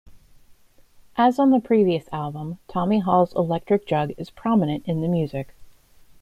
[1.15, 5.53] As on the previous album, Tommy Hall's electric jug is prominent in the music.